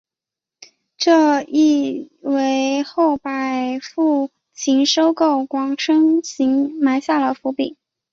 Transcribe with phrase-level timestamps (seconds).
[0.97, 7.77] 这亦为及后百富勤收购广生行埋下了伏笔。